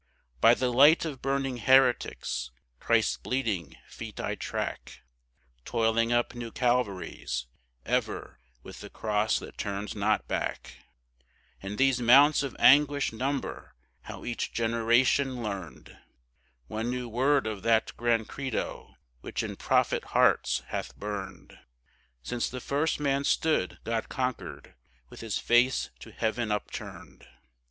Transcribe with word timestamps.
By 0.39 0.55
the 0.55 0.73
light 0.73 1.05
of 1.05 1.21
burning 1.21 1.57
heretics 1.57 2.49
Christ's 2.79 3.17
bleeding 3.17 3.77
feet 3.87 4.19
I 4.19 4.33
track, 4.33 5.03
Toiling 5.63 6.11
up 6.11 6.33
new 6.33 6.49
Calvaries 6.51 7.45
ever 7.85 8.39
with 8.63 8.79
the 8.81 8.89
cross 8.89 9.37
that 9.37 9.59
turns 9.59 9.95
not 9.95 10.27
back, 10.27 10.77
And 11.61 11.77
these 11.77 12.01
mounts 12.01 12.41
of 12.41 12.55
anguish 12.57 13.13
number 13.13 13.75
how 14.05 14.25
each 14.25 14.51
generation 14.51 15.43
learned 15.43 15.95
One 16.65 16.89
new 16.89 17.07
word 17.07 17.45
of 17.45 17.61
that 17.61 17.95
grand 17.95 18.27
Credo 18.27 18.95
which 19.19 19.43
in 19.43 19.55
prophet 19.55 20.03
hearts 20.17 20.63
hath 20.69 20.95
burned 20.97 21.59
Since 22.23 22.49
the 22.49 22.59
first 22.59 22.99
man 22.99 23.23
stood 23.23 23.77
God 23.83 24.09
conquered 24.09 24.73
with 25.11 25.19
his 25.21 25.37
face 25.37 25.91
to 25.99 26.11
heaven 26.11 26.51
upturned. 26.51 27.27